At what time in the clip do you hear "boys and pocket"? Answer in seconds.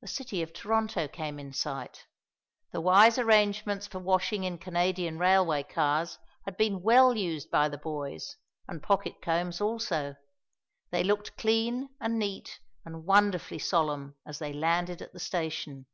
7.78-9.22